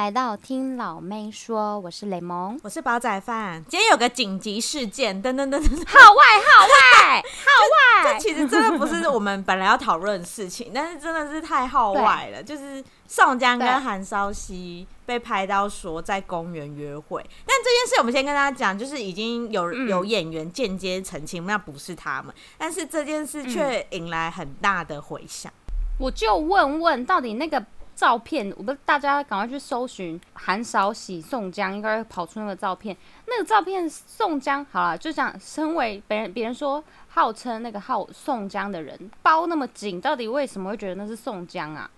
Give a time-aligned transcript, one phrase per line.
[0.00, 3.62] 来到听老妹说，我是雷蒙，我是煲仔饭。
[3.68, 12.42] 今天有个紧急事件，噔噔噔噔，号外号外号外， 这其实真的不是我们本来要讨论的事情， 但是真的是太号外了。
[12.42, 25.52] 就是宋江跟韩韶熙被拍到说在公园约会，但这件事我们先跟大家讲，就是已经有有演员间接澄清，那不是他们，但是这件事却引来很大的回响。
[25.98, 27.62] 我就问问，到底那个。
[28.00, 32.96] 照片，我不大家赶快去搜寻韩少喜、宋江，应该会跑出那个照片。
[33.26, 41.90] 那个照片，宋江好了，就像身为别人别人说号称那个号宋江的人包那么紧，到底为什么会觉得那是宋江啊？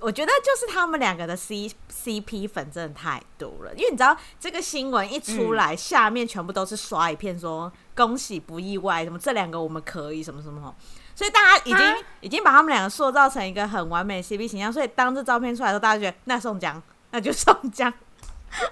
[0.00, 10.74] 我觉得就是他们两个的 C C P 粉真的太多了，因为你知道这个新闻一出来，嗯、下面全部都是刷一片说恭喜不意外，什么这两个我们可以什么什么。
[11.14, 17.92] 所以大家已经已经把他们两个塑造成一个很完美的 CP 形象，所以当这照片出来的时候，大家觉得那宋江，那就宋江，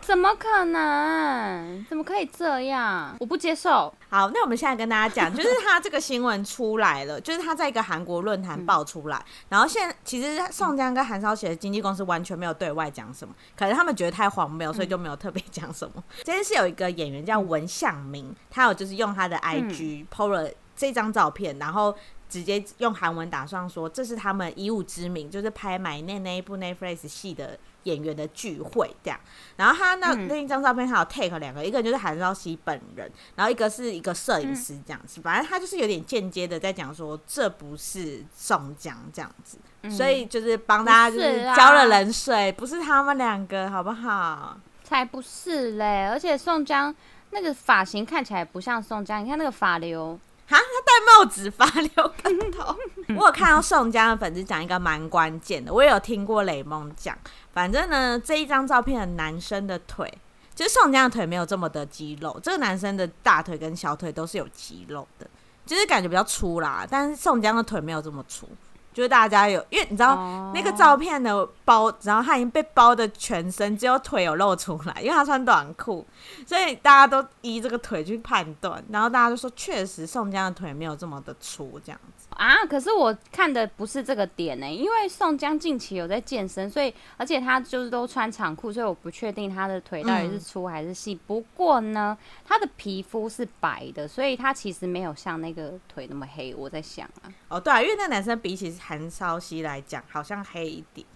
[0.00, 1.86] 怎么可能？
[1.88, 3.16] 怎么可以这样？
[3.20, 3.92] 我不接受。
[4.08, 16.02] 好，那我们现在跟大家讲，就是他这个新闻出来了， 就是他在一个韩国论坛爆出来，然后现在其实宋江跟韩韶禧的经纪公司完全没有对外讲什么，可能他们觉得太荒谬，所以就没有特别讲什么。
[16.24, 21.94] 今天是有一个演员叫文相明，他有就是用他的 IG PO 了这张照片，然后。
[22.32, 29.20] 直接用韩文打上说，这是他们以武之名，就是拍《买那》那一部 Netflix 戏的演员的聚会这样。
[29.56, 35.20] 然后他那另一张照片，他有 take 两个，一个就是韩韶熙本人，然后一个是一个摄影师这样子。
[35.20, 39.58] 反正他就是有点间接的在讲说，这不是宋江这样子，
[39.94, 44.58] 所以就是帮大家就是浇了冷水，不是他们两个，好不好？
[44.82, 46.08] 才不是嘞！
[46.08, 46.94] 而且宋江
[47.30, 50.18] 那个发型看起来不像宋江，你看那个发流。
[50.48, 52.76] 啊，他戴帽子发流跟头。
[53.16, 57.16] 我有看到宋江的粉丝讲一个蛮关键的，我也有听过雷蒙讲。
[57.52, 60.12] 反正呢，这一张照片的男生的腿，
[60.54, 65.26] 就是宋江的腿没有这么的肌肉，这个男生的大腿跟小腿都是有肌肉的，
[65.66, 66.86] 就是感觉比较粗啦。
[66.88, 68.48] 但是宋江的腿没有这么粗。
[68.92, 70.54] 就是大家有，因为你知道、oh.
[70.54, 76.06] 那个照片的包，然后他已经被包的全身，只有腿有露出来，因为他穿短裤，
[76.46, 82.21] 所以大家都依这个腿去判断，然后大家就说，确实宋江的腿没有这么的粗，这样子。
[82.36, 82.64] 啊！
[82.66, 91.14] 可是我看的不是这个点呢、欸，因为宋江近期有在健身，所以而且他就是都穿长裤，所以我不确定他的腿到底是粗还是细。
[91.14, 96.54] 嗯、不过呢，他的皮肤是白的，所以他其实没有像那个腿那么黑。
[96.54, 101.06] 我在想啊，哦对啊，因为那男生比起韩韶熙来讲，好像黑一点，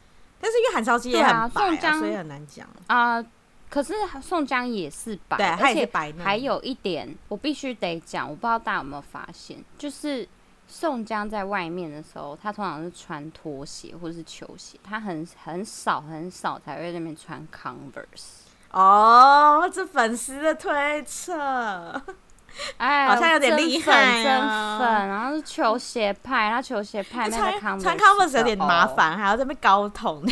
[0.41, 3.27] 但是因为韩韶熙也很白、啊，宋江所以很难讲啊、呃。
[3.69, 6.13] 可是宋江也是白，对，他也是白。
[6.19, 10.27] 还有一点，我必须得讲，我不知道大家有没有发现，就是。
[10.69, 18.45] 宋江在外面的时候，他通常是穿拖鞋或者是球鞋，他很很少很少才会在那边穿 Converse。
[18.73, 22.03] 哦，这粉丝的推测，
[22.77, 24.41] 哎，好像有点厉害真
[24.79, 30.23] 粉，然后是球鞋派，他球鞋派那个 Converse 穿 Converse 有点麻烦，还要在那边高筒。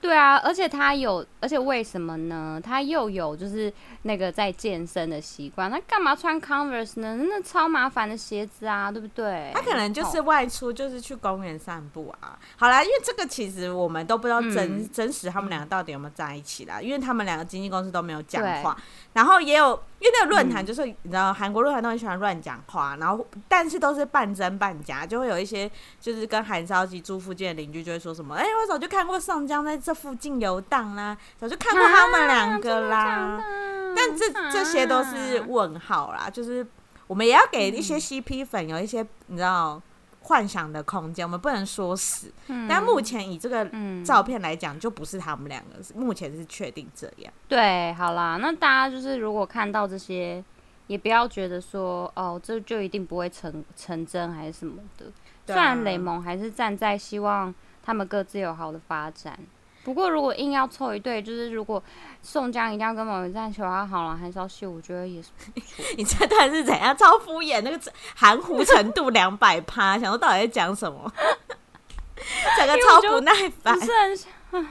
[0.00, 2.60] 对啊，而且他有，而且为什么呢？
[2.62, 3.72] 他又有就是
[4.02, 7.16] 那个在健身的习惯，那干嘛穿 Converse 呢？
[7.28, 9.50] 那超麻烦的鞋子啊，对不对？
[9.54, 12.38] 他可能就是外出，就是去公园散步啊。
[12.56, 18.76] 好啦，因为这个其实我们都不知道真、嗯、真实他们两个到底有没有在一起啦，因为他们两个经纪公司都没有讲话，
[19.12, 19.80] 然后也有。
[20.00, 25.70] 因为那个论坛就是、嗯、你知道，韩国论坛都很喜欢乱讲话，然后但是都是半真半假，就会有一些
[26.00, 32.98] 就是跟韩烧鸡住附近的邻居就会说什么：“哎、欸，我早就看过宋江在这附近游荡啦，早就看过他们两个啦。
[32.98, 33.44] 啊”
[33.96, 36.66] 但这这些都是问号啦，就是
[37.06, 39.82] 我们也要给一些 CP 粉有一些你知道。
[40.28, 42.30] 幻想的空间，我们不能说死。
[42.48, 43.66] 嗯、但目前以这个
[44.04, 47.32] 照片来讲，就不是他们两个，嗯、目前是确定这样。
[47.48, 50.44] 对，好啦，那大家就是如果看到这些，
[50.86, 55.06] 也不要觉得说哦，这就一定不会成成真还是什么的。
[55.46, 59.38] 虽然雷蒙还是站在希望他们各自有好的发展。
[59.88, 61.82] 不过，如果硬要凑一对，就是如果
[62.20, 65.82] 宋江一定要跟某一站求他，好了，韩韶禧我觉得也是不错。
[65.96, 66.94] 你这段是怎样？
[66.94, 67.80] 超敷衍，那个
[68.14, 71.10] 含糊程度两百趴，想说到底在讲什么？
[72.58, 73.32] 整个超不耐
[73.62, 73.78] 烦。
[73.78, 73.90] 不是
[74.50, 74.66] 很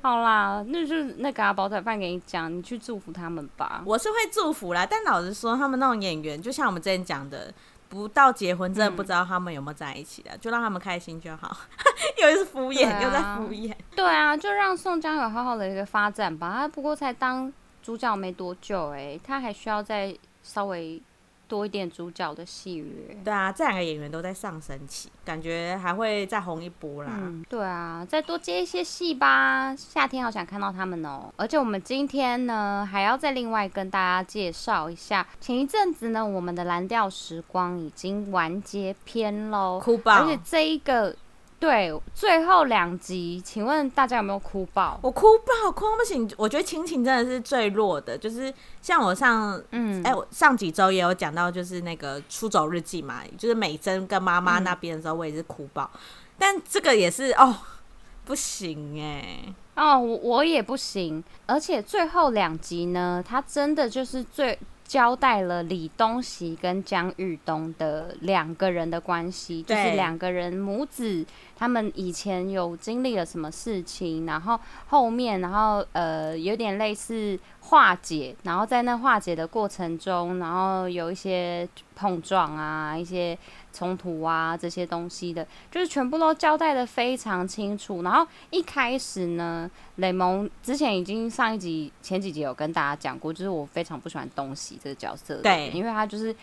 [0.00, 3.82] 好啦，那就是那个煲仔饭给你讲，你去祝福他们吧。
[3.84, 7.52] 我是会祝福啦，但老实说，他们那种演员，就像我们之前讲的。
[7.88, 11.56] 不到结婚，真的不知道他们有没有在一起的，嗯、就让他们开心就好。
[12.20, 13.74] 又是敷衍，啊、又在敷衍。
[13.96, 16.52] 对啊，就让宋江有好好的一个发展吧。
[16.52, 17.52] 他不过才当
[17.82, 21.00] 主角没多久，哎，他还需要再稍微
[21.48, 23.16] 多一点主角的戏约。
[23.24, 27.10] 对啊，这两个演员都在上升期，感觉还会再红一波啦。
[27.16, 29.74] 嗯，对啊，再多接一些戏吧。
[29.74, 31.32] 夏天好想看到他们哦。
[31.36, 40.18] 而且我们今天呢，还要再另外跟大家介绍一下，前一阵子呢，我们的蓝调时光已经完结篇喽，哭吧！
[40.18, 41.16] 而且这一个。
[41.60, 44.96] 对，最后两集，请问大家有没有哭爆？
[45.02, 46.30] 我哭爆，哭不行。
[46.36, 55.90] 我觉得亲情真的是最弱的，就是像我上，嗯，哎、欸，我上几周也有讲到，就是那个出走日记嘛，就是美珍跟妈妈那边的时候，我也是哭爆。
[55.94, 56.00] 嗯、
[56.38, 57.56] 但这个也是哦，
[58.24, 61.24] 不行哎，哦，我我也不行。
[61.46, 64.56] 而且最后两集呢，它真的就是最。
[64.88, 71.24] 交代了李东熙跟姜玉东的两个人的关系，就是两个人母子，
[71.54, 83.38] 他们以前有经历了什么事情，然后后面，然后呃，有点类似化解，然后在那化解的过程中，然后有一些碰撞啊，一些。
[83.78, 88.02] 冲突啊，这些东西的，就是全部都交代的非常清楚。
[88.02, 96.34] 然后一开始呢，雷蒙之前已经上一集、前几集有跟大家讲过，就是我非常不喜欢东西这个角色，对，因为他就是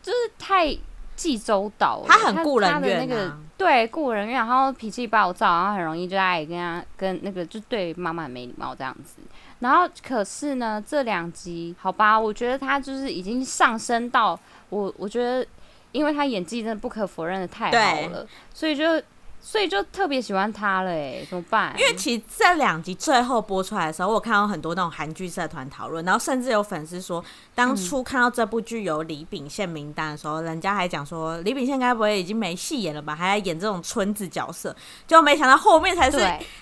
[0.00, 0.74] 就是太
[1.14, 9.16] 济州岛，他很顾人怨、啊、那个对顾人怨，然后脾气暴躁，然后很容易就爱跟他跟那个就对妈妈没礼貌这样子。
[9.58, 14.38] 然后可是呢，这两集好吧，我觉得他就是已经上升到
[14.70, 15.46] 我，我觉得。
[15.94, 18.84] 因为他演技真的不可否认的太好了，所以就。
[19.46, 21.74] 所以就特别喜欢他了哎，怎么办？
[21.78, 27.22] 因为其实这两集最后播出来的时候，我看到很多那种韩剧社团讨论，然后甚至有粉丝说，
[27.54, 33.14] 当初看到这部剧有李秉宪名单的时候，嗯、人家还讲说李秉宪该不会已经没戏演了吧？
[33.14, 34.74] 还要演这种村子角色，
[35.06, 36.18] 就没想到后面才是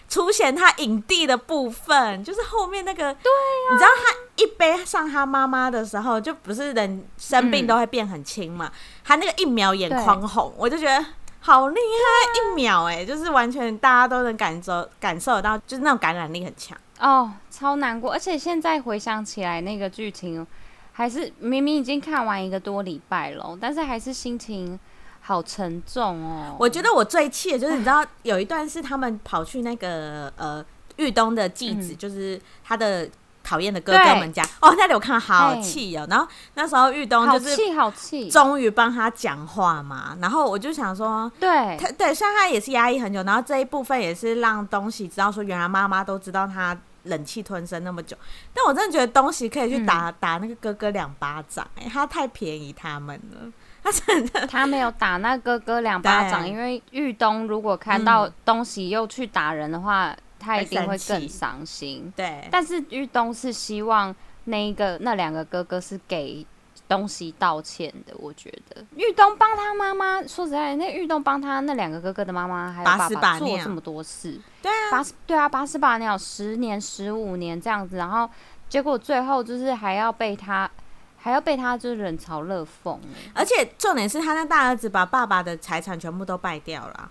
[0.09, 8.73] 出现他影帝的部分，就是后面那个，对、啊，你知道他一背上他妈妈的时候，就不是人生病都会变很轻嘛、嗯，
[9.05, 11.07] 他那个一秒眼眶红，我就觉得。
[11.45, 12.39] 好厉害！
[12.39, 18.13] 一秒哎、欸，就是完全大家都能感受感受得到，就是那种感染力很强哦，超难过。
[18.13, 20.47] 而且现在回想起来，那个剧情
[20.93, 24.79] 还是明明已经看完一个多礼拜了，但是还是心情
[25.21, 26.57] 好沉重哦。
[26.61, 30.65] 我觉得我最气的就是，你知道有一段是他们跑去那个呃
[30.97, 33.09] 玉东的继子、嗯，就是他的。
[33.53, 36.07] 讨厌的哥哥们家哦，那里我看好气哦。
[36.09, 40.17] 然后那时候玉东就是气好气，终于帮他讲话嘛。
[40.23, 48.17] 然后我就想说，对，他对，虽然他也是压抑很久，然后这一部分也是让东西知道说，原来妈妈都知道他忍气吞声那么久。
[48.55, 53.53] 但我真的觉得东西可以去打、嗯、打那个哥哥两巴掌，哎，他太便宜他们了。
[53.85, 60.09] 他真的，他没有打那哥哥两巴掌，因为玉东如果看到东西又去打人的话。
[60.09, 62.49] 嗯他一定会更伤心，对。
[62.51, 66.45] 但是玉东是希望那一个那两个哥哥是给
[66.89, 68.85] 东西道歉的，我觉得。
[68.97, 78.29] 玉东帮他妈妈，说实在，那玉东帮他那两个哥哥的妈妈还有爸爸做这么多事，对啊，八十对啊，八十八年，十年十五年这样子，然后
[78.69, 80.71] 结果最后就是还要被他
[81.17, 82.99] 还要被他就是冷嘲热讽，
[83.33, 87.11] 而且重点是他那大儿子把爸爸的财产全部都败掉了，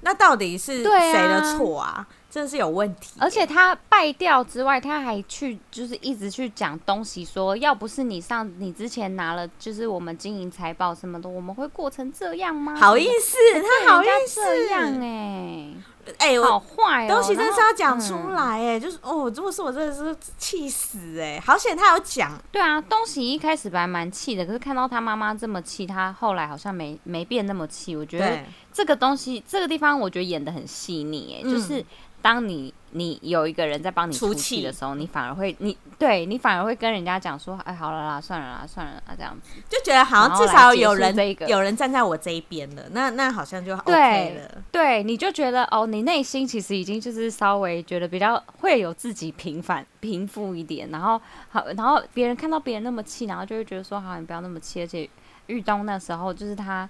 [0.00, 2.06] 那到底是谁的错啊？
[2.38, 12.76] 真的是有问题，而且他败掉之外，他还去就是一直去讲东西，说要不是你上你之前拿了就是我们经营财宝什么的，我们会过成这样吗？
[12.76, 15.76] 好意思，他好意思这样哎、欸，
[16.18, 22.40] 哎、欸，好坏哦，东西真是要讲出来哎、欸嗯，就是哦，如果是我真的是气死哎、欸，好险他有讲。
[22.52, 27.96] 对啊，东西一开始本来蛮气的，可是看到他妈妈这么气，他后来好像没没变那么气。
[27.96, 28.38] 我觉得
[28.72, 31.84] 这个东西这个地方，我觉得演的很细腻哎，就是。
[32.28, 41.16] 当你你有一个人在帮你出气的时候，你反而会你对你反而会跟人家讲说，哎，好了啦，算了啦，算了啦，这样子就觉得好像至少有人
[41.48, 43.90] 有人站在我这一边了，那那好像就 OK
[44.34, 44.62] 了。
[44.70, 51.18] 对，对你就觉得哦，你内心其实已经就是稍微觉得比较会有自己平反平复一点，然后
[51.48, 54.82] 好，然后别人看到别人那么气，然后就会觉得说，好，你不要那么气。
[54.82, 55.08] 而且
[55.46, 56.86] 玉东那时候就是他。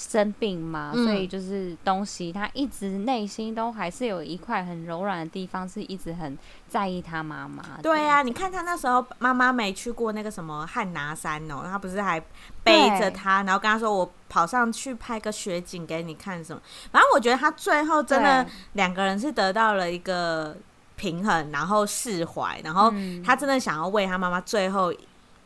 [0.00, 7.62] 生病嘛，所以就是东西，他一直内心都还是有一块很柔软的地方，是一直很在意他妈妈。
[7.82, 12.18] 对呀、啊，你看他那时候妈妈没去过那个什么汉拿山哦，他不是还
[12.64, 20.56] 背着他，然后跟他说：“我跑上去拍个雪景给你看什么。”反正我觉得他最后真的两个人是得到了一个
[20.96, 22.90] 平衡，然后释怀，然后
[23.22, 24.90] 他真的想要为他妈妈最后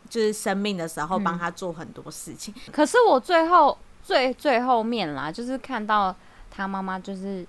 [0.09, 2.55] 就是生命的时候帮他做很多事情。
[2.69, 3.77] 嗯、可是我最后。
[4.05, 6.15] 最最后面啦，就是看到
[6.51, 7.45] 他妈妈就是，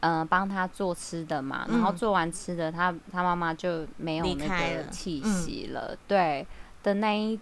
[0.00, 6.46] 呃，帮他做吃的嘛，嗯、然后做完吃的，他他妈妈就没有那个气息了，对
[6.82, 7.38] 的那一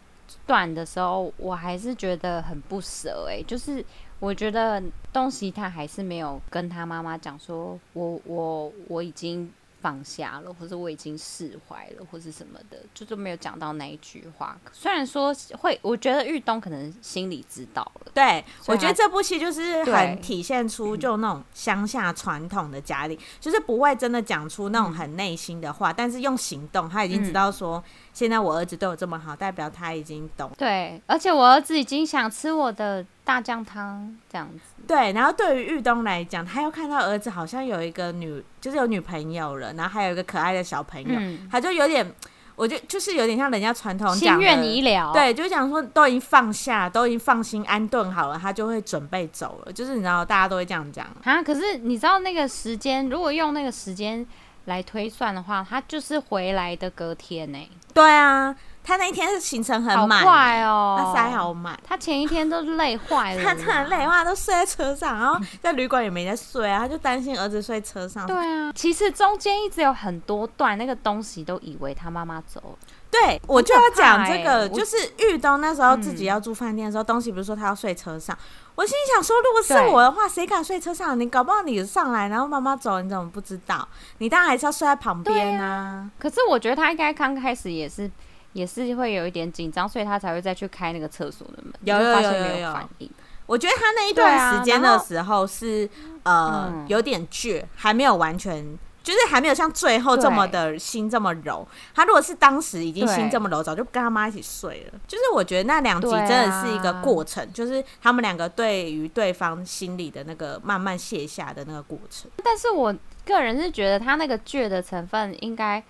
[0.46, 3.82] 段的时候，我还是觉得很不舍哎，就是
[4.18, 4.82] 我觉得
[5.12, 9.50] 东西他还是没有跟他妈妈讲说，我我我已经。
[9.80, 14.58] 放下了，或者我已经释怀了，或者什么的，就是没有讲到那一句话。
[14.72, 18.12] 虽然说会，我觉得玉东可能心里知道了。
[18.14, 30.50] 对，我觉得这部戏就是很体现出就那种乡下传统的家里，就是不会真的讲出那种很内心的话，嗯，但是用行动，他已经知道说，现在我儿子对我这么好，代表他已经懂。
[30.56, 34.60] 对，而且我儿子已经想吃我的大酱汤，这样子。
[34.86, 42.08] 对，然后对于玉东来讲，他又看到儿子好像有一个女，就是有女朋友了，然后还有一个可爱的小朋友，嗯、他就有点，
[42.54, 51.42] 我就就是有点像人家传统讲的对，就讲说都已经放下，都已经放心安顿好了，他就会准备走了，就是你知道大家都会这样讲啊。
[51.42, 54.24] 可是你知道那个时间，如果用那个时间
[54.66, 57.58] 来推算的话，他就是回来的隔天呢。
[57.92, 58.54] 对啊。
[58.86, 61.76] 他那一天是行程很满，快哦，他塞好满。
[61.82, 68.24] 他前一天都累坏了，他真的累坏，都睡在车上，然后在旅馆也没在睡啊，他就担心儿子睡车上。
[68.28, 72.78] 对啊，其实中间一直有很多段那个东西都以为他妈妈走了。
[73.10, 78.36] 对，我就要讲这个，就是玉东那时候自己要住饭店的时候，东西不是说他要睡车上，
[78.76, 81.18] 我心里想说，如果是我的话，谁敢睡车上？
[81.18, 83.88] 你搞不好你上来，然后妈妈走，你怎么不知道？
[84.18, 86.08] 你当然还是要睡在旁边啊。
[86.18, 88.08] 可是我觉得他应该刚开始也是。
[88.56, 91.72] 也是会有一点紧张，所以他才会再去开那个厕所的门。
[91.82, 93.10] 有有有有有反应。
[93.44, 95.86] 我觉得他那一段时间的时候是、
[96.22, 101.68] 啊、呃、嗯、有点倔，还没有完全，就是还没有像最后这么的心这么柔。
[101.94, 104.98] 他如果是当时已经心这么柔，早就跟他妈一起睡了。
[105.06, 112.30] 就是我觉得那两集真的是一个过程，啊、就是他们两个对于对方心里的那个慢慢卸下的那个过程。
[112.42, 112.92] 但是我
[113.26, 115.84] 个人是觉得他那个倔的成分应该。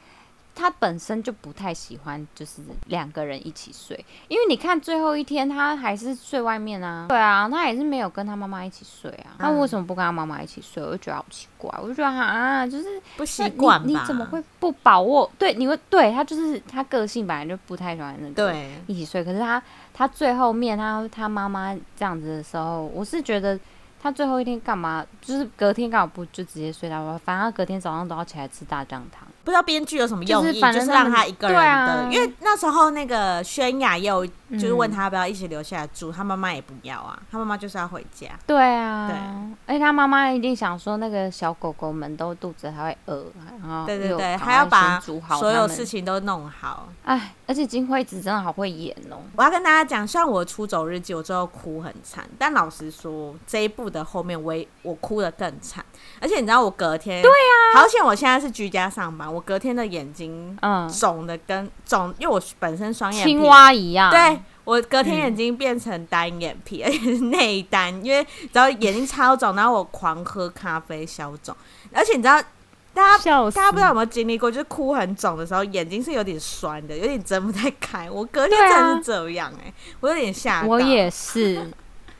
[0.56, 10.82] 他本身就不太喜欢，就是两个人一起睡，因为你看最后一天他还是睡外面啊，对啊，他也是没有跟他妈妈一起睡啊，他为什么不跟他妈妈一起睡？
[10.82, 15.30] 我就觉得好奇怪，我就觉得啊，就是不习惯，你怎么会不把握？
[15.38, 23.60] 对，你会对他就是他个性本来就不太喜欢那个一起睡，可是他他最后面他他妈妈这样子的时候，我是觉得。
[23.98, 25.04] 他最后一天干嘛？
[25.20, 29.26] 就是隔天刚好不就直接睡他吧，反正他隔天早上都要起来吃大酱汤。
[29.46, 31.62] 不知道编剧有什么用意，就是，就是让他一个人的。
[31.62, 38.28] 啊、因为那时候那个轩雅又就是问他要不要一起留下来住，嗯、他妈妈也不要啊，他妈妈就是要回家。
[38.44, 39.16] 对啊，对，
[39.66, 43.24] 而且他妈妈一定想说那个小狗狗们都肚子还会饿，
[43.62, 46.88] 然后对对对，还要把所有事情都弄好。
[47.04, 49.18] 哎，而且金惠子真的好会演哦！
[49.36, 54.04] 我要跟大家讲，虽然我出走日记，我最后哭很惨，但老实说这一部的。
[54.06, 55.84] 后面我我哭的更惨，
[56.20, 60.88] 而且你知道我隔天对啊，好险我现在是居家上班，我隔天的眼睛嗯。
[60.88, 63.32] 肿的跟肿，因为我本身双眼皮。
[63.32, 71.54] 青蛙一样，对我隔天眼睛变成单眼皮，而且是内单，因为你知道眼睛超肿，然后我狂喝咖啡消肿，
[71.92, 72.42] 而且你知道
[72.94, 81.70] 大家 大家不知道有没有经历过，就是哭很肿的时候眼睛是有点酸的，有点睁不太开，我隔天真的是这样哎、欸，我有点吓，我也是。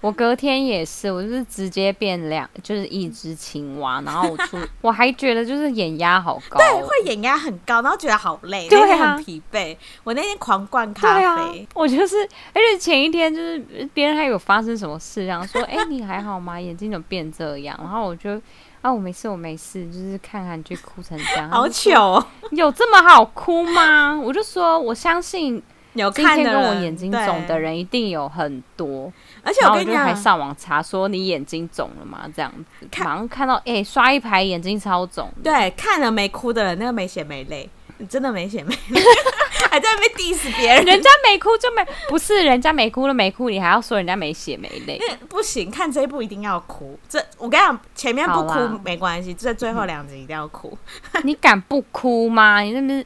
[0.02, 9.76] 我隔天也是，我就是直接变两，就是一只青蛙， 然后我出，我还觉得就是眼压好高，对，会眼压很高，然后觉得好累，对啊，很疲惫。
[10.04, 12.22] 我那天狂灌咖啡，啊，我就是，
[12.52, 13.58] 而且前一天就是
[13.94, 16.60] 别人还有发生什么事，然后说，哎、欸，你还好吗？
[16.60, 17.76] 眼睛怎么变这样？
[17.80, 18.40] 然后我就，
[18.82, 24.16] 啊，我没事，我没事，就是看看就哭成这样，好糗哦，有这么好哭吗？
[24.22, 25.60] 我就说，我相信。
[26.02, 29.12] 有看跟我眼睛肿的人一定有很多，
[29.42, 32.26] 而且我跟你讲，还上网查说你眼睛肿了吗？
[32.34, 35.30] 这样子，马上看到哎、欸，刷一排眼睛超肿。
[35.42, 39.00] 对，看了没哭的人，那个没血没泪，你真的没血没泪，
[39.70, 45.00] 还在那边 diss 别人，人家没哭就没，不是人家没哭了没哭，你还要说人家没血没泪？
[45.28, 46.98] 不行，看这一部一定要哭。
[47.08, 50.76] 这我跟你讲，前面不哭没关系，这最后两集一定要哭。
[51.24, 52.60] 你敢不哭吗？
[52.60, 53.04] 你那边。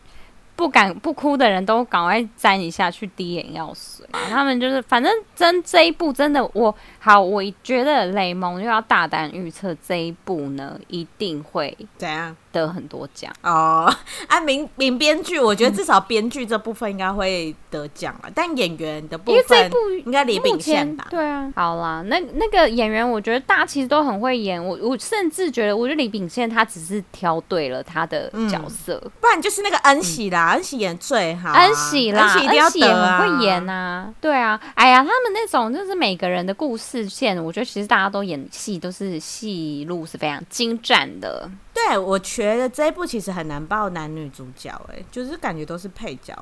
[0.61, 4.07] 不敢不哭的人都赶快沾一下去滴眼药水。
[4.29, 13.90] 他们就是，反正真这一步真的我好，我觉得雷蒙又要大胆预测这一部呢，一定会怎样得很多奖哦。
[14.28, 21.07] 啊，名名编剧，我觉得至少编剧这部分应该会得奖了，嗯，但演员的部分，因为这部应该李秉宪吧？
[21.09, 24.62] 对啊，好啦，那那个演员，我觉得大家其实都很会演。
[24.62, 34.12] 我我甚至觉得，我觉得李秉宪他只是挑对了他的角色，嗯，不然就是那个恩喜啦，嗯，恩喜演最好，啊，恩喜啦，恩喜，啊，也很会演啊。
[34.21, 41.50] 对啊，哎呀，他们那种就是每个人的故事线，我觉得其实大家都演戏都是戏路是非常精湛的。
[41.73, 46.35] 对，我觉得这一部其实很难报男女主角，哎，就是感觉都是配角。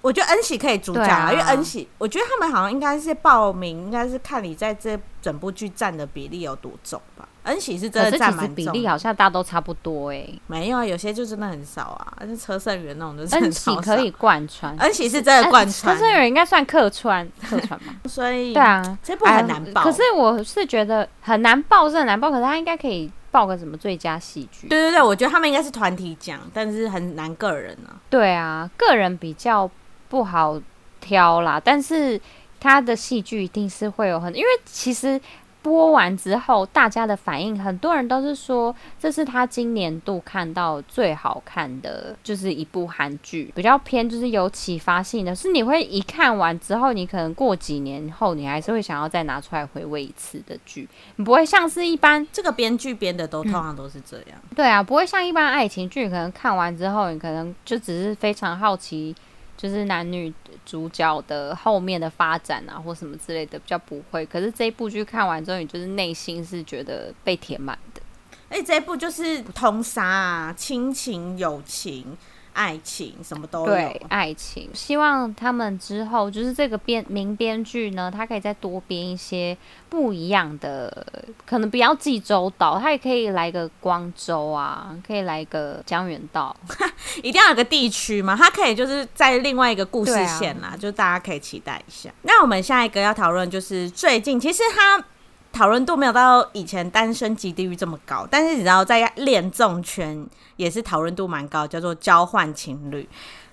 [0.00, 7.28] 我觉得恩喜可以主角啊，啊因为恩喜，我觉得他们好像应该是报名，应该是看你在这整部剧占的比例有多重吧。
[7.44, 10.40] 恩喜是真的占蛮重，比例好像大家都差不多哎、欸。
[10.46, 17.94] 没有啊，有些就真的很少啊，而且车胜元那种都是恩喜可以贯穿，恩喜是真的贯穿，车胜元应该算客串客串吧。
[18.06, 19.84] 所以对啊，这部很难报、哎。
[19.84, 24.68] 可是我是觉得很难报，是很难报，可是他应该可以报个什么最佳戏剧。
[24.68, 27.98] 对对对，我觉得他们应该是团体奖，但是很难个人啊。
[28.08, 29.68] 对啊，个人比较
[30.08, 30.60] 不好
[31.00, 32.20] 挑啦，但是
[32.60, 35.20] 他的戏剧一定是会有很，因为其实。
[35.62, 59.14] 播完之后，大家的反应，很多人都是说这是他今年度看到最好看的，就是一部韩剧，比较偏就是有启发性的，是你会一看完之后，你可能过几年后，你还是会想要再拿出来回味一次的剧，你不会像是一般这个编剧编的都通常都是这样，嗯，对啊，不会像一般爱情剧，可能看完之后，你可能就只是非常好奇。
[59.62, 60.34] 就是男女
[60.66, 64.26] 主角的后面的发展啊，或什么之类的，比较不会。
[64.26, 68.02] 可是这一部剧看完之后，你就是内心是觉得被填满的。
[68.48, 72.18] 哎，这一部就是通杀啊，亲情、友情。
[72.52, 74.68] 爱情什么都有，对，爱情。
[74.74, 79.56] 希望他们之后就是这个编名编剧呢，他可以再多编一些
[79.88, 81.06] 不一样的，
[81.46, 86.54] 可能不要济州岛，他也可以来个光州啊，可以来个江原道，
[87.22, 92.10] 一定要有个地区嘛，他可以就是在另外一个故事线啦，啊、就大家可以期待一下。
[92.22, 95.04] 那我们下一个要讨论就是最近，其实他。
[95.52, 103.02] 讨论度没有到以前《单身级地狱》这么高，但是你知道在恋综圈也是讨论度蛮高，叫做《交换情侣》。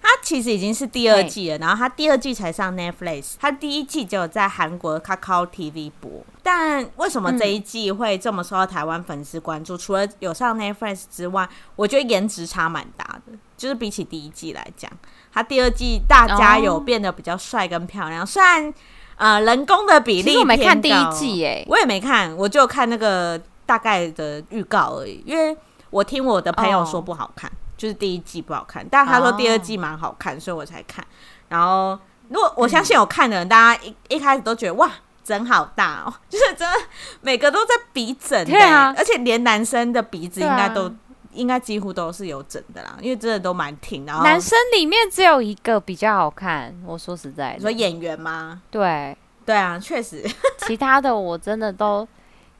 [0.01, 6.25] 它其实已经是第二季了，然后它第二季才上 Netflix，它第一季只有在韩国的 Kakao TV 播。
[6.41, 9.75] 但为什么这一季会这么受到台湾粉丝关注？
[9.75, 14.89] 除了有上 Netflix 之外，我觉得颜值差蛮大的，就是比起第一季来讲，
[15.33, 18.73] 它第二季大家有变得比较帅跟漂亮，虽然。
[19.19, 25.21] 呃，人工的比例，我没看第一季诶，我也没看，我就看那个大概的预告而已。
[25.25, 25.55] 因为
[25.89, 27.59] 我听我的朋友说不好看，oh.
[27.77, 30.41] 就是第一季不好看，但他说第二季蛮好看，oh.
[30.41, 31.05] 所以我才看。
[31.49, 34.89] 然后，如果我相信有看的人，嗯、大家一一开始都觉得哇，
[35.21, 36.79] 整好大哦，就是真的
[37.19, 40.89] 每个都在比整，对啊，而且连男生的鼻子应该都。
[41.33, 44.11] 应该几乎都是有整的啦，因为真的都蛮挺的。
[44.23, 48.61] 男生里面只有一个比较好看，我说实在的，你说演员吗？
[48.71, 49.15] 对，
[49.45, 50.23] 对啊，确实。
[50.65, 52.07] 其他的我真的都，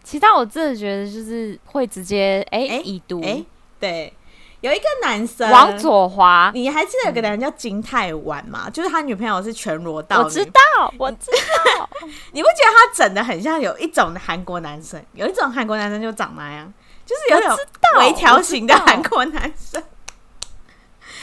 [0.03, 3.21] 其他我真的觉得就是会直接哎、欸欸、已读。
[3.21, 3.45] 哎、欸，
[3.79, 4.13] 对，
[4.61, 8.63] 有一个男生王左华，你还记得有个男人叫金泰晚吗？
[8.65, 10.21] 嗯、就是他女朋友是全裸道。
[10.21, 11.89] 我知道， 我知道。
[12.31, 15.03] 你不觉得他整的很像有一种韩国男生？
[15.13, 16.71] 有一种韩国男生就长那样。
[17.09, 17.57] 就是有种
[17.97, 19.81] 微调型的韩国男生，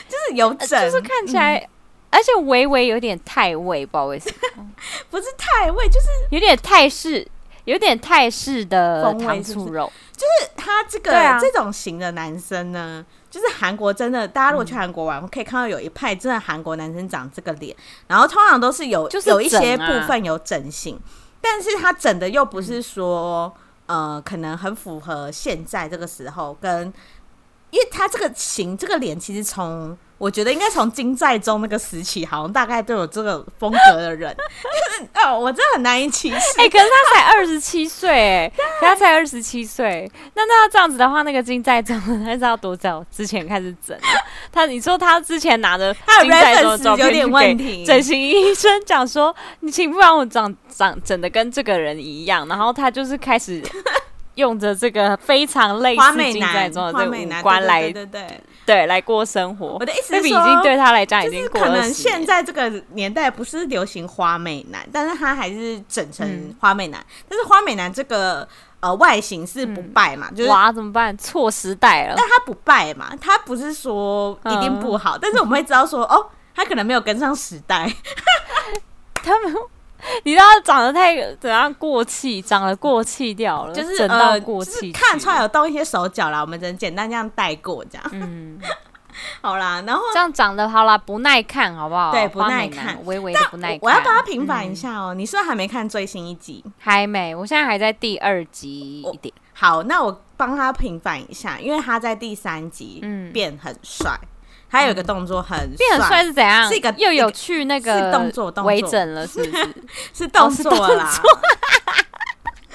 [0.09, 1.69] 就是有整，就是看起来，嗯、
[2.11, 4.67] 而且微微有点太味，不知道为什么，
[5.09, 7.25] 不是太味，就是有点泰式，
[7.67, 9.93] 有点泰式的糖醋肉。
[10.11, 17.77] 就是他这个、啊、这种型的男生呢，就是韩国真的，大家如果去韩国玩，嗯、可以看到有一派真的韩国男生长这个脸，
[18.09, 20.99] 然后通常都是有，就是、啊、有一些部分有整形，
[21.41, 23.55] 但是他整的又不是说。
[23.55, 26.93] 嗯呃，可能很符合现在这个时候，跟
[27.71, 29.97] 因为他这个型、这个脸，其实从。
[30.19, 34.35] 我觉得应该从金在中那个时期，好像大概都有这个风格的人。
[35.23, 36.37] 哦，我真的很难以启齿。
[36.57, 40.11] 哎、欸，可是他才二十七岁，哎，他才二十七岁。
[40.35, 43.95] 那那这样子的话，那个金在中他是要多早之前开始整？
[44.51, 47.85] 他你说他之前拿着金在中的照片有点问题。
[47.85, 52.49] 整形医生讲说，你请不让我长长整的跟这个人一样。
[52.49, 53.63] 然后他就是开始
[54.37, 58.41] 用着这个非常类似金在中的这个五官来，对对，对对。
[58.67, 59.77] 对，来过生活。
[59.79, 61.67] 我的意思是说，已经对他来讲已经过了。
[61.67, 67.01] 可能现在这个年代不是流行花美男，但是他还是整成花美男。
[67.01, 68.47] 嗯、但是花美男这个
[68.81, 70.27] 呃外形是不败嘛？
[70.33, 71.17] 嗯、就是哇，怎么办？
[71.17, 72.15] 错时代了。
[72.17, 73.13] 但他不败嘛？
[73.21, 77.91] 他不是说一定不好，嗯、但是我们会知道说哦，他可能没有跟上时代。
[79.15, 79.55] 他们。
[80.25, 86.41] 你知道长得太怎样过气，长得过气掉了，就是整到过气、呃就是，看出来有动一些手脚啦。
[86.41, 88.05] 我们只能简单这样带过，这样。
[88.13, 88.59] 嗯，
[89.41, 92.13] 好啦，然后这样长得好啦，不耐看，好不好？
[92.13, 93.79] 对，不耐看，微微的不耐看。
[93.81, 95.15] 我要帮他平反一下哦、喔。
[95.15, 96.63] 嗯、你是不是还没看最新一集？
[96.79, 99.35] 还没，我现在还在第二集一点。
[99.55, 104.19] 好，那我帮他平反一下，因为他在第三集嗯变很帅。
[104.71, 106.69] 他有一个动作很帅，变很帅是怎样？
[106.69, 109.69] 是一个又有去那个是动作，动作微整了，是不是？
[110.13, 111.11] 是动作啦。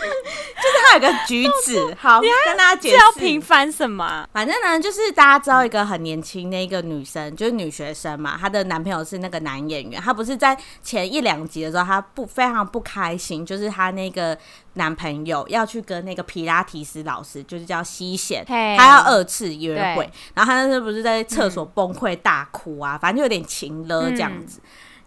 [0.02, 2.96] 就是有个举止， 好跟大家解释。
[2.98, 4.28] 要平反什么？
[4.34, 10.02] 反正呢，就是大家知道一个很年轻的一个女生，就是女学生嘛，她的男朋友是那个男演员。
[10.02, 14.38] 她不是在前一两集的时候，她不非常不开心，就是她那个
[14.74, 24.62] 男朋友要去跟那个皮拉提斯老师，就是叫西贤，他要二次约会，然后他那时候不是在厕所崩溃大哭啊，反正就有点情勒这样子。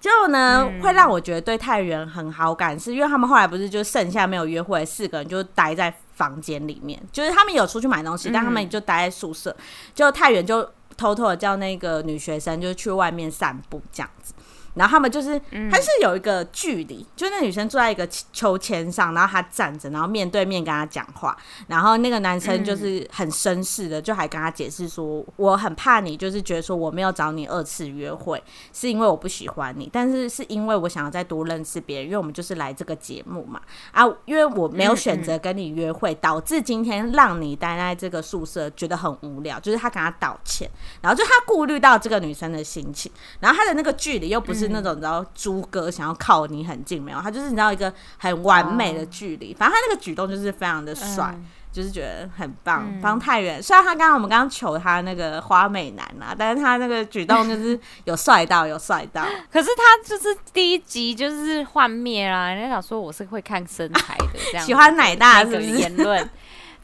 [0.04, 9.56] 结果呢，会让我觉得对太原很好感，是因为他们后来不是就剩下没有约会，四个人就待在房间里面，就是他们有出去买东西，但他们就待在宿舍，
[9.94, 10.62] 就太原就
[10.94, 14.33] 偷偷的叫那个女学生就去外面散步这样子。
[14.74, 21.36] 然后他们就是，他是有一个距离，就那女生坐在一个秋千上，然后他站着，然后面对面跟他讲话，
[21.68, 33.60] 然后那个男生就是很绅士的，就还跟他解释说，我很怕你，就是觉得说我没有找你二次约会，是因为我不喜欢你，但是是因为我想要再多认识别人，因为我们就是来这个节目嘛，
[33.92, 40.68] 啊，因为我没有选择跟你约会，导致今天让你待在这个宿舍觉得很无聊，就是他跟他道歉，
[41.00, 44.63] 然后就他顾虑到这个女生的心情，然后他的那个距离又不是。
[44.64, 47.20] 是那种你知道猪哥想要靠你很近没有？
[47.20, 51.34] 他就是你知道一个很完美的距离，反正他那个举动就是非常的帅，
[51.72, 52.86] 就是觉得很棒。
[53.00, 59.24] 方太原虽然他刚刚我们刚刚求他那个花美男啊，但是他那个举动就是 有帅到有帅到。
[59.50, 66.28] 可是他就是第一集就是幻灭啦，人家想说我是会看身材的，这样 喜欢奶大是不是言论？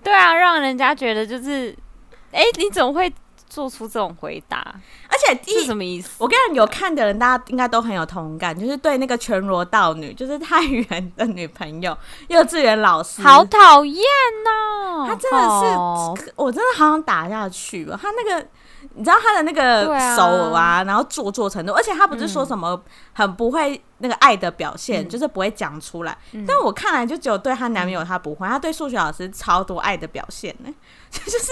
[0.02, 1.76] 对啊，让人家觉得就是，
[2.32, 3.12] 哎，你怎么会？
[3.50, 4.58] 做出这种回答，
[5.08, 6.10] 而且是什么意思？
[6.18, 11.94] 我跟你讲，有看的人，大家应该都很有同感，就是对那个全罗道女，就是太原的女朋友，
[12.28, 14.04] 幼稚园老师，好讨厌
[14.46, 15.04] 哦！
[15.08, 17.98] 他真的是，哦、我真的好想打下去吧。
[18.00, 18.46] 他那个，
[18.94, 19.86] 你知道他的那个
[20.16, 22.80] 手啊，啊然后做作程度，而且他不是说什么
[23.12, 26.16] 很不会那个爱的表现，嗯、就是不会讲出来。
[26.32, 30.72] 嗯、但我看来就只有对她男朋友她不会，他对数学老师超多爱的表现呢，
[31.10, 31.48] 就是。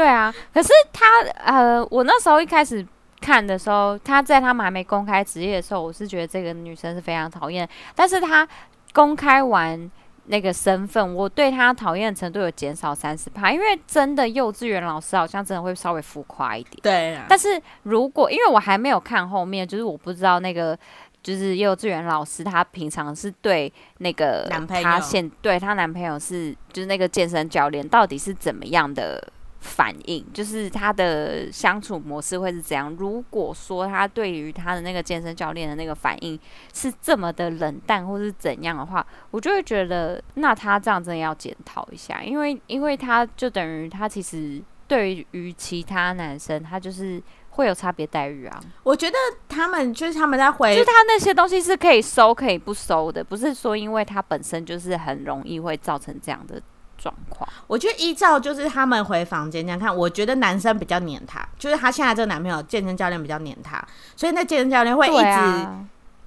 [0.00, 1.04] 对啊，可是他
[1.44, 2.86] 呃，我那时候一开始
[3.20, 7.68] 看的时候，他在他们还没公开职业的时候，我是觉得这个女生是非常讨厌。
[7.94, 8.48] 但是他
[8.94, 9.90] 公开完
[10.24, 16.78] 那个身份，我对她讨厌的程度有减少三十趴，因为真的幼稚园老师好像真的会稍微浮夸一点。
[16.82, 20.74] 对啊，但是如果因为我还没有看后面，就是我不知道那个
[21.22, 29.30] 就是幼稚园老师她平常是对那个她现对她男朋友是就是那个健身教练到底是怎么样的。
[29.60, 32.90] 反应就是他的相处模式会是怎样？
[32.98, 36.38] 如果说他对于他的那个健身教练的那个反应
[36.72, 48.58] 是这么的冷淡，或是怎样的话，我就会觉得那他这样真的要检讨一下，因为因为他就等于他其实对于其他男生，他就是会有差别待遇啊。
[48.82, 56.60] 我觉得他们就是他们在回，就是他那些东西是可以收可以不收的，不是说因为他本身就是很容易会造成这样的。
[57.00, 63.82] 状况，我觉得依照就是他们回房间这样看，我觉得男生比较黏她，就是她现在这个男朋友健身教练比较黏她，
[64.14, 65.68] 所以那健身教练会一直。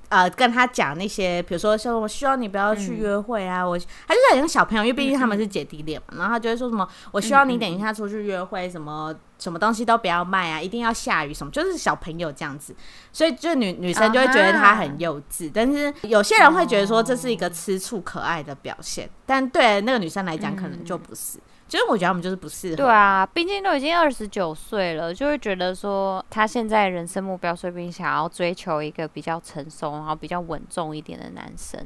[0.10, 12.74] 呃，跟他讲那些，比如说像我希望你不要去约会啊，嗯、我他就很像小朋友，因为毕竟他们是姐弟恋嘛，嗯、然后他就会说什么，我希望你等一下出去约会，什么、嗯、什么东西都不要卖啊，一定要下雨什么，就是小朋友这样子，
[13.12, 21.38] 所以就女女生就会觉得他很幼稚但是有些人会觉得说这是一个吃醋可爱的表现，但对那个女生来讲可能就不是。
[21.38, 22.76] 嗯其实我觉得他们就是不适合。
[22.76, 31.80] 对啊，毕竟都已经二十九岁了，就会觉得说他现在人生目标，说不定想要追求一个比较成熟，然后比较稳重一点的男生。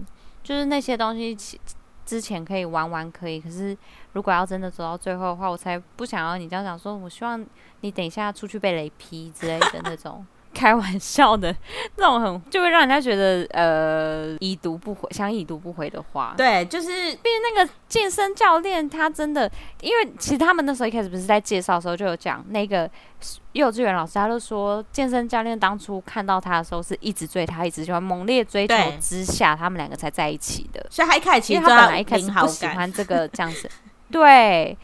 [0.44, 1.38] 就是那些东西，
[2.08, 3.78] 之前可以玩玩可以，可是
[4.14, 6.80] 如果要真的走到最后的话，我才不想要你这样讲。
[6.80, 7.46] 说我希望
[7.82, 10.26] 你等一下出去被雷劈之类的那种。
[10.58, 11.56] 开玩笑的
[11.98, 16.34] 那种很，就会让人家觉得呃已读不回，想已读不回的话。
[16.36, 19.50] 对，就是毕竟那个健身教练他真的，
[19.82, 22.90] 因为其实他们那时候一开始不是在介绍的时候就有讲，那个
[23.52, 30.84] 幼稚园老师他就说，健身教练当初看到他的时候是一直追他，一直喜欢猛烈追求之下，他们两个才在一起的。
[30.90, 33.70] 所以他一开始其实他本来一开始不喜欢这个 这样子，
[34.12, 34.76] 对，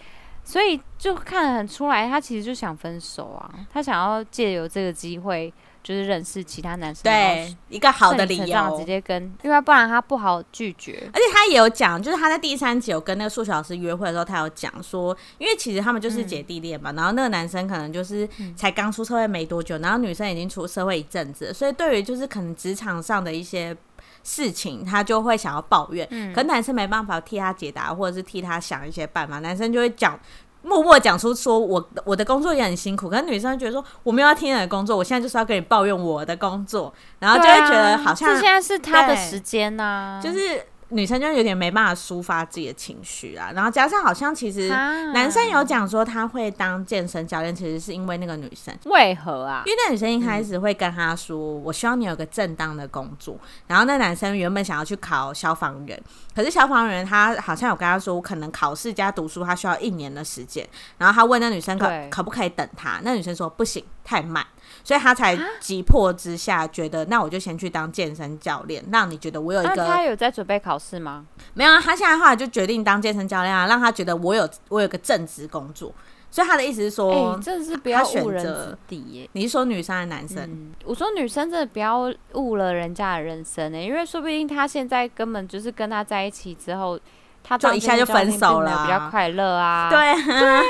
[0.44, 5.52] 所以就看得很出来，他其实就想分手啊，他想要借由这个机会。
[5.84, 11.04] 就是认识其他男生，对一个好的理由，直接跟，因为不然他不好拒绝。
[11.14, 23.76] 而且他也有讲，就是他在第三集有跟那个数学老师约会的时候，他有讲说，因为其实他们就是姐弟恋嘛，嗯、然后那个男生可能就是才刚出社会没多久，然后女生已经出社会一阵子，所以对于就是可能职场上的一些
[24.24, 30.18] 事情，他就会想要抱怨，嗯、可男生没办法替他解答，或者是替他想一些办法，男生就会讲。
[30.64, 43.52] 默默讲出说，我我的工作也很辛苦，可是女生觉得说，我没有要听你的工作，我现在就是要跟你抱怨我的工作，然后就会觉得好像、啊、现在是他的时间呐、啊，就是女生就有点没办法抒发自己的情绪啊。
[43.54, 48.74] 然后加上好像其实男生有讲说他会当健身教练，其实是因为那个女生。
[48.86, 49.64] 为何啊？
[49.66, 56.02] 因为那女生一开始会跟他说：“我希望你有个正当的工作。”然后那男生原本想要去考消防员，
[56.36, 60.68] 可是消防员他好像有跟他说，我可能考试加读书他需要一年的时间。
[60.98, 63.00] 然后他问那女生可可不可以等他？
[63.04, 64.46] 那女生说不行，太慢。
[64.84, 69.76] 所以他才急迫之下觉得，那我就先去当健身教练，让你觉得我有一个。
[69.86, 71.26] 他有在准备考试吗？
[71.54, 75.94] 没有啊，他现在后来就决定当健身教练啊，让他觉得我有我有个正职工作。
[76.30, 79.30] 所以他的意思是说，这、欸、是不要误人子弟耶。
[79.34, 80.44] 你是说女生还是男生？
[80.44, 87.00] 嗯、我说女生真的不要误了人家的人生呢，因为说不定他现在根本就是跟他在一起之后，
[87.44, 89.92] 他就一下就分手了，比较快乐啊。
[89.92, 90.16] 对啊。
[90.26, 90.62] 对啊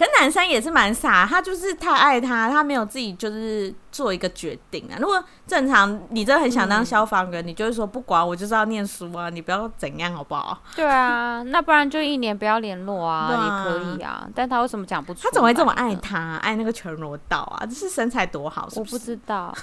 [0.00, 4.96] 可男生也是蛮傻，他就是太爱他，他没有自己就是做一个决定啊。
[4.98, 10.58] 如果正常，你真的很想当消防员，嗯、你就会说不管我就是要念书啊，你不要怎样好不好？
[10.74, 14.26] 对啊，那不然就一年不要联络啊，啊，也可以啊。
[14.34, 15.20] 但他为什么讲不出？
[15.24, 17.66] 他怎么会这么爱他，爱那个全罗道啊？
[17.66, 18.94] 这是身材多好是不是？
[18.94, 19.54] 我不知道，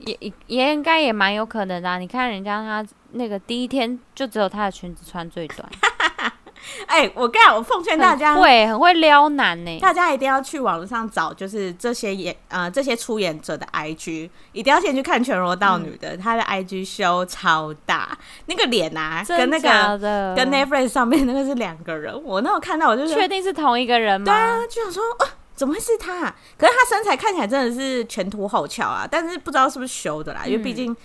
[0.00, 1.98] 也也应该也蛮有可能的、啊。
[1.98, 5.68] 你看人家他那个第一天就只有他的裙子穿最短。
[6.86, 9.78] 哎、欸，我跟你讲，我奉劝大家，会很会撩男呢。
[9.80, 19.98] 大家一定要去网络上找，就是这些演呃这些出演者的 IG，一定要先去看全罗道女的，她、嗯、的 IG 修超大，那个脸啊，跟那个
[20.36, 22.12] 跟 Netflix 上面那个是两个人。
[22.22, 24.24] 我那时候看到，我就确定是同一个人吗？
[24.24, 26.32] 对啊，就想说，哦、呃，怎么会是他？
[26.56, 30.96] 可是他身材看起来真的是前凸后翘啊，但是不知道是不是修的啦，嗯、因为毕竟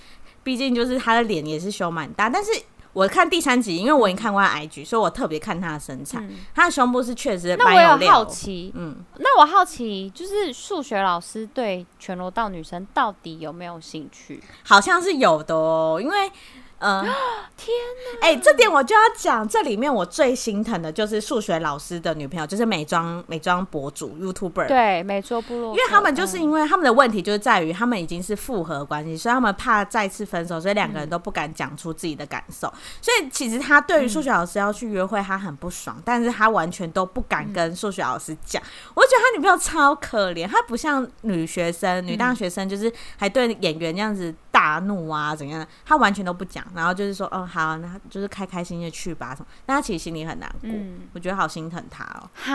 [0.43, 2.51] 毕竟就是他的脸也是修蛮大，但是。
[2.97, 7.97] 我看第三集，因为我已经看过他 IG，所以我特别看他的身材，嗯、他的胸部是确实蛮有料。
[7.97, 14.41] 那我有好奇，嗯，那我好奇，就是数学老师对全罗道女生到底有没有兴趣？
[14.63, 16.31] 好像是有的哦，因为。
[16.79, 17.03] 嗯，
[17.57, 17.75] 天
[18.21, 18.27] 哪！
[18.27, 32.67] 哎、欸，这点我就要讲，这里面我最心疼的就是数学老师的女朋友，就是美妆美妆博主 YouTuber，对，美妆部落，因为他们就是因为他们的问题就是在于他们已经是复合关系，所以他们怕再次分手，所以两个人都不敢讲出自己的感受。
[32.67, 38.61] 嗯、所以其实他对于数学老师要去约会，他很不爽，但是他完全都不敢跟数学老师讲。
[38.93, 44.33] 我觉得他女朋友超可怜，他不像女学生、女大学生，就是还对演员那样子。
[44.49, 45.67] 大怒啊，怎样的？
[45.85, 49.33] 他完全都不讲，然后就是说，哦，好，那就是开开心心的去吧。
[49.35, 49.47] 什么？
[49.65, 52.29] 但他其实心里很难过，嗯，我觉得好心疼他哦。
[52.33, 52.53] 哈，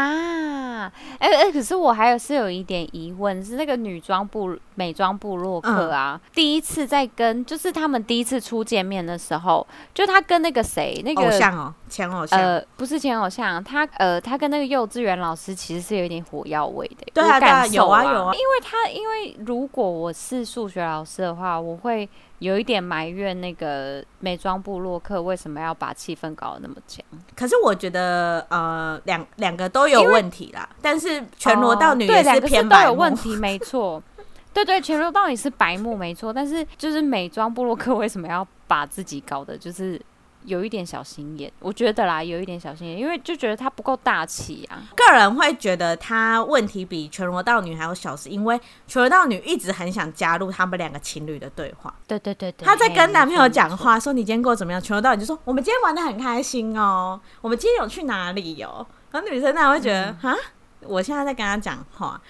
[1.18, 21.83] 哎、欸、哎、欸，可是我还有是有一点疑问，是那个女装部美妆部落客啊、嗯，第一次在跟，就是他们第一次初见面的时候，就他跟那个谁，那个偶像哦，前偶像，呃，不是前偶像，他呃，他跟那个幼稚园老师其实是有一点火药味的，对啊，对啊，有啊有啊，因为他因为如果我是数学老师的话，我。
[21.83, 27.05] 会有一点埋怨那个美妆部落客为什么要把气氛搞得那么僵？
[27.35, 30.69] 可是我觉得呃，两两个都有问题啦。
[30.81, 34.03] 但是全罗道女也是偏白目，都有问题，没错。
[34.55, 36.33] 对对，全罗道女是白目，没错。
[36.33, 40.01] 但是就是美妆部落客为什么要把自己搞得就是？
[40.44, 44.83] 有一点小心眼，我觉得啦，有一点小心眼，因为就觉得他不够大气啊。
[44.96, 51.94] 个人会觉得他问题比全罗道女还要小，是因为全罗道女一直很想加入他们两个情侣的对话。
[52.07, 54.81] 对对对对，他在跟男朋友讲话，说你今天过得怎么样？
[54.81, 58.87] 全罗道女就说我们今天玩的很开心哦，我们今天有去哪里哟、哦？
[59.11, 60.38] 然后女生那会觉得啊、嗯，
[60.83, 62.20] 我现在在跟他讲话。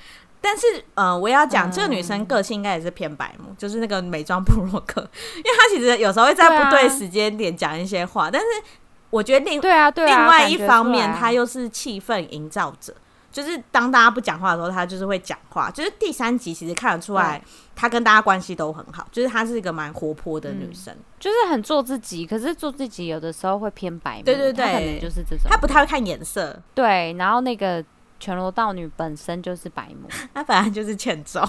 [0.44, 5.00] 但是，呃，我要讲、嗯、这个女生个性应该也是偏白目，就是那个美妆部落客，
[5.36, 8.26] 因为她其实有时候会在不对时间点讲一些话。
[8.26, 8.46] 啊、但是，
[9.08, 12.92] 我觉得另对啊，对啊，另外一方面，她又是气氛营造者，
[13.30, 15.70] 就是当大家不讲话的时候，她就是会讲话。
[15.70, 17.40] 就是第三集其实看得出来，
[17.76, 22.26] 她跟大家关系都很好，就是她是一个蛮活泼的女生、嗯，就是很做自己。
[22.26, 26.60] 可是做自己有的时候会偏白目，对对对，可能就是这种，她不太会看颜色。
[26.74, 27.84] 对，然后那个。
[28.22, 31.44] 全罗道女本身就是白目， 她本来就是欠揍，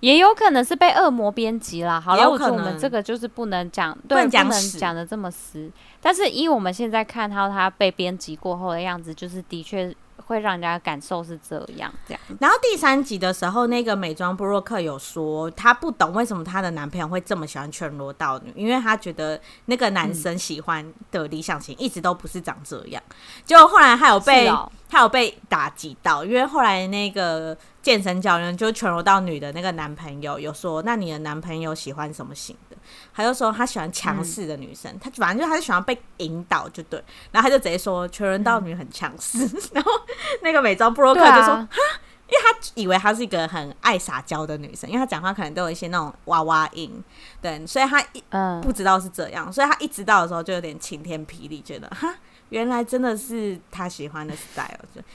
[0.00, 2.00] 也有可能是被恶魔编辑啦。
[2.00, 5.70] 好了，我觉得我们这个就是不能讲，对，不能讲的这么死。
[6.00, 9.94] 但是以我们现在看到她被编辑过后的样子，就是的确。
[10.26, 12.20] 会让人家感受是这样，这样。
[12.38, 23.02] 然后第三集的时候，那个美妆布洛克有说，她不懂为什么她的男朋友会这么喜欢全罗道女，因为她觉得那个男生喜欢的理想型一直都不是长这样。
[23.44, 24.48] 结果后来还有被，
[24.92, 27.56] 还有被打击到，因为后来那个。
[27.82, 32.76] 健身教练就是全柔道女的那个男朋友有说，那你的男朋友喜欢什么型的？
[33.12, 37.02] 他就说他喜欢强势的女生，嗯、他反正就他是喜欢被引导就对。
[37.32, 39.62] 然后他就直接说全柔道女很强势、嗯。
[39.74, 39.90] 然后
[40.42, 41.76] 那个美妆部落客就说哈，
[42.28, 47.02] 因为他以为她是一个很爱撒娇的女生，因为她讲话可能都有一些那种娃娃音，
[47.40, 52.14] 对，所以他一嗯不知道是这样，所以他一知道的时候就有点晴天霹雳，觉得哈。
[52.52, 54.66] 原来真的是他喜欢的 style，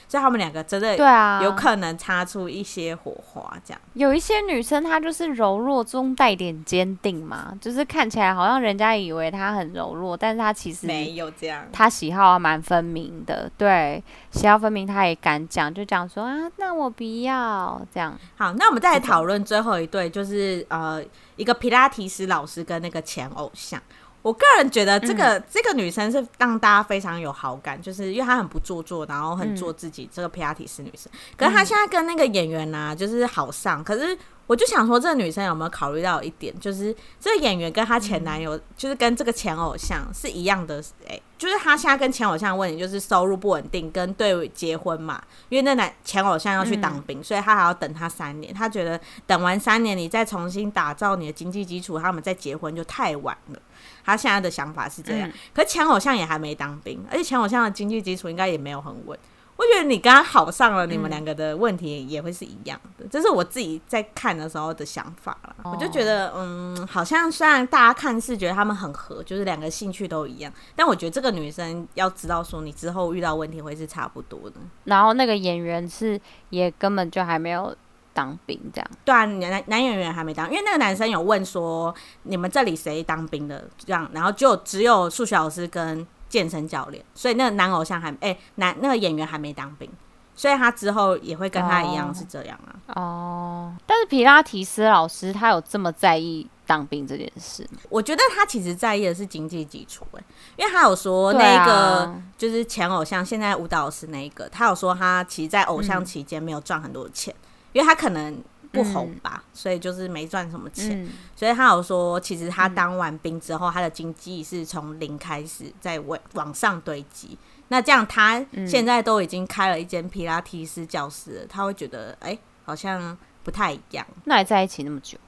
[0.08, 3.56] 所以他们两个真的对啊，有可能擦出一些火花。
[3.64, 11.64] 这样、啊、有一些女生她就是柔弱中带点坚定嘛，就是看起来好像人家以为她很柔弱，但是她其实没有这样。
[11.72, 18.18] 她喜好蛮分明的，对，喜好分明，她也敢讲，就讲说啊，那我不要这样。
[18.36, 21.00] 好，那我们再来讨论最后一对，就是呃，
[21.36, 23.80] 一个皮拉提斯老师跟那个前偶像。
[24.22, 30.08] 我个人觉得这个、嗯、这个女生是让大家非常有好感，就是因为她很不做作，然后很做自己。
[30.12, 33.82] 这个皮拉提斯女生，嗯、可是她现在跟那个演员呢、啊，就是好上。
[33.82, 40.82] 可是我就想说，这个女生有没有考虑到一点，就是这个演员跟她前男友，嗯、就是跟这个前偶像是一样的。
[41.06, 45.22] 哎、欸，就是她现在跟前偶像问题就是收入不稳定，跟对结婚嘛。
[45.48, 48.52] 因为那男前偶像要去当兵，嗯、所以她还要等他三年。
[48.52, 53.60] 她觉得等完三年，你再重新打造你的经济基础，他们再结婚就太晚了。
[54.08, 59.18] 他现在的想法是这样，嗯、可是前偶像也还没当兵，而且前偶像的经济基础应该也没有很稳。
[59.56, 63.04] 我觉得你跟他好上了，你们两个的问题也会是一样的。
[63.04, 65.56] 嗯、这是我自己在看的时候的想法了。
[65.64, 74.56] 哦、我就觉得，嗯，好像虽然大家看似觉得他们很合，就是两个兴趣都一样，但我觉得这个女生要知道说，你之后遇到问题会是差不多的。
[74.84, 77.74] 然后那个演员是也根本就还没有。
[78.18, 89.88] 当兵这样，对啊，男男演员还没当，因为那个男生有问说，你们这里谁当兵的这样，然后就只有数学老师跟健身教练，所以那个男偶像还哎、欸、男那个演员还没当兵，
[90.34, 92.74] 所以他之后也会跟他一样是这样啊。
[93.00, 97.78] 哦，但是皮拉提斯老师他有这么在意当兵这件事吗？
[97.88, 100.24] 我觉得他其实在意的是经济基础哎，
[100.56, 107.32] 因为他有说那个就是前偶像现在舞蹈师那一个，他有说他其实，在偶像期间没有赚很多钱。
[107.32, 117.38] 嗯因为他可能不红吧，嗯、所以就是没赚什么钱，嗯、所以他有说，其实他当完兵之后，他的经济是从零开始在往往上堆积。
[117.68, 124.06] 那这样他现在都已经开了一间皮拉提斯教室了，他会觉得哎、欸，好像不太一样。
[124.24, 125.18] 那还在一起那么久？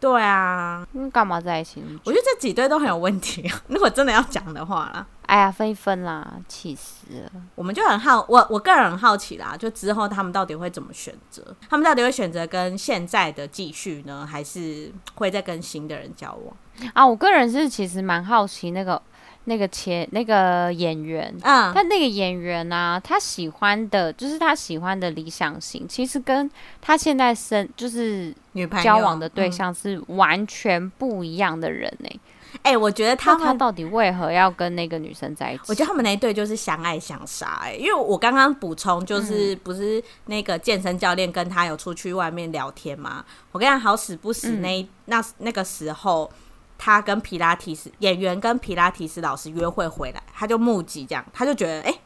[0.00, 2.02] 对啊，嗯，干嘛在一起那么久？
[2.06, 3.62] 我觉得这几对都很有问题啊。
[3.66, 5.04] 如果真的要讲的话啦。
[5.28, 7.30] 哎呀，分一分啦，气死了！
[7.54, 11.54] 我们就很好，我我个人很好奇啦，就之后他们到底会怎么选择？
[11.68, 16.90] 他们到底会选择跟现在的继续呢，还是会再跟新的人交往？
[16.94, 19.02] 啊，我个人是其实蛮好奇那个
[19.44, 32.20] 那个前那个演员，嗯，他那个演员啊，他喜欢的就是他喜欢的理想型，其实跟他现在生就是女朋友交往的对象是完全不一样的人呢、欸。
[32.62, 35.62] 哎、欸，我觉得他他到底为何要跟那个女生在一起？
[35.68, 37.60] 我觉得他们那一对就是相爱相杀。
[37.62, 43.24] 哎，因为我刚刚补充就是，不是那个健身教练跟他有出去外面聊天吗？
[43.52, 46.30] 我跟你讲，好死不死那、嗯、那那个时候，
[46.76, 52.00] 他跟皮拉提斯演员跟皮拉提斯老师约会回来，他就目击这样，他就觉得，哎、欸，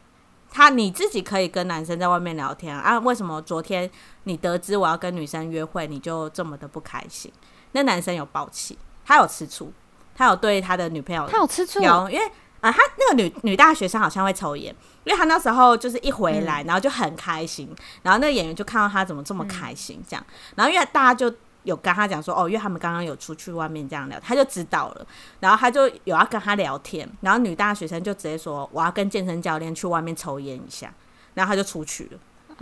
[0.51, 3.89] 他你自己可以跟男生在外面聊天啊，为什么昨天
[4.23, 7.31] 你得知我要跟女生约会，你就这么的不开心？
[7.71, 9.71] 那男生有暴气，他有吃醋。
[10.15, 12.25] 他有对他的女朋友，他有吃醋，有，因为
[12.61, 14.73] 啊、呃，他那个女女大学生好像会抽烟，
[15.03, 25.05] 因为他那时候就是一回来，然后就很开心，嗯、然后那个演员就看到他怎么这么开心，这样，然后因为大家就有跟他讲说，哦，因为他们刚刚有出去外面这样聊，他就知道了，
[25.39, 30.93] 然后他就有要跟他聊天，然后女大学生就直接说，我要跟健身教练去外面抽烟一下，
[31.33, 32.19] 然后他就出去了。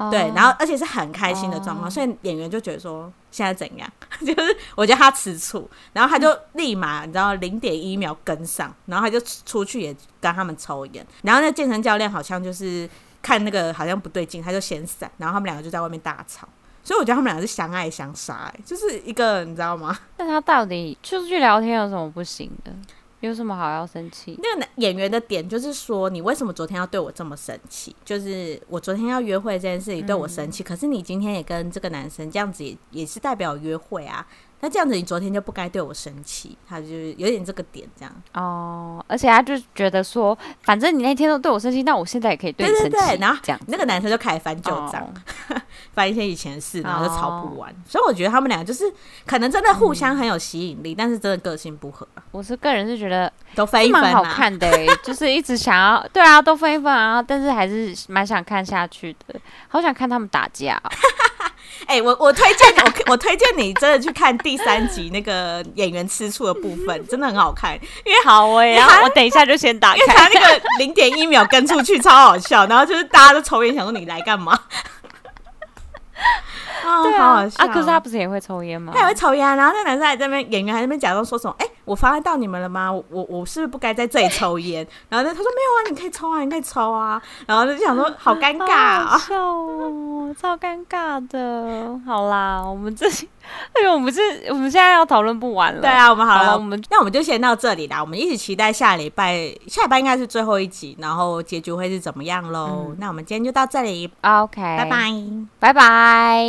[0.10, 1.94] 对，然后而且是很开心的状况，oh.
[1.94, 3.90] 所以演员就觉得说现在怎样，
[4.22, 12.90] 就是我觉得他吃醋，然后他就立马你知道零点一秒跟上，然后他就出去也跟他们抽烟，然后那健身教练好像就是
[13.22, 16.48] 看那个好像不对劲，他就先闪，然后他们两个就在外面大吵，
[16.84, 19.98] 所以我觉得他们两个是相爱相杀，哎，就是一个你知道吗？
[20.18, 22.72] 那他到底出去聊天有什么不行的？
[23.22, 24.38] 有什么好要生气？
[24.42, 27.96] 那个演员的点就是说，你为什么昨天要对我这么生气？
[28.04, 34.28] 就是我昨天要约会这件事情对我生气，嗯、可是你今天也跟这个男生这样子也，也是代表约会啊。
[34.62, 39.04] 那这样子，你昨天就不该对我生气，他就有点这个点这样哦。
[39.08, 42.90] 而且他就觉得说，反正你那天都对我生气，那我现在也可以对你生气。
[42.92, 45.02] 对对对，然后这样，那个男生就开始翻旧账，
[45.50, 45.62] 哦、
[45.94, 47.72] 翻一些以前的事，然后就吵不完。
[47.72, 48.86] 哦、所以我觉得他们俩就是
[49.26, 52.08] 可能真的互相很有吸引力，嗯、但是真的个性不合。
[52.32, 59.40] 我是个人是觉得都分一分、啊，蛮好看的、欸，就是一直想要对啊，都分一分啊，但是还是蛮想看下去的，
[59.70, 60.92] 好想看他们打架、喔。
[61.88, 67.74] 哎、欸，我我推荐我我推荐你真的去看第三集那个演员吃醋的部分， 真的很好看。
[68.06, 74.58] 因为好我也要我等一下就先打开，因为他那个零点一秒跟出去超好笑，然后就是大家都抽烟，想说你来干嘛？
[76.86, 78.94] 哦，对啊，好好笑啊，可是他不是也会抽烟吗？
[78.96, 82.92] 他也会抽烟，然后那男生还在那边，演员还在那边假装说什么，哎、欸，我妨碍到你们了吗？
[82.92, 84.86] 我我我是不是不该在这里抽烟？
[85.10, 87.22] 然后呢，他说没有啊，你可以抽啊，你可以抽啊。
[87.46, 92.00] 然后就想说，好尴尬啊，好笑哦，超尴尬的。
[92.06, 93.08] 好啦，我们这，
[93.74, 95.82] 哎呦，我们是，我们现在要讨论不完了。
[95.82, 98.02] 对啊，我们好了，好我们那我们就先到这里啦。
[98.02, 102.88] 我们一起期待下礼拜，下礼拜应该是最后一集，然后结局会是怎么样喽？
[102.90, 105.12] 嗯、那我们今天就到这里，OK，拜拜，
[105.60, 106.44] 拜拜。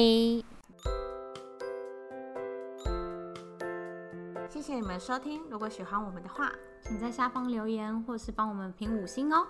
[4.48, 6.52] 谢谢你们收听，如果喜欢我们的话，
[6.86, 9.46] 请在下方留言或是帮我们评五星哦。